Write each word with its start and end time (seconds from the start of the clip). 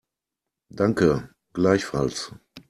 Danke, 0.71 1.29
gleichfalls. 1.53 2.33